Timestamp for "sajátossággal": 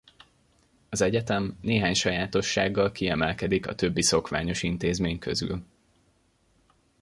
1.93-2.91